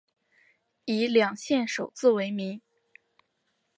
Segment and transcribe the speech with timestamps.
[0.85, 2.59] 以两县首字为名。